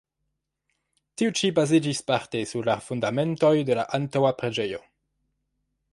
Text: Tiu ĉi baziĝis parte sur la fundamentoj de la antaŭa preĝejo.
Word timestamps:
Tiu 1.21 1.33
ĉi 1.41 1.51
baziĝis 1.59 2.01
parte 2.11 2.41
sur 2.53 2.69
la 2.71 2.77
fundamentoj 2.87 3.55
de 3.71 3.79
la 3.81 3.87
antaŭa 3.99 4.35
preĝejo. 4.41 4.85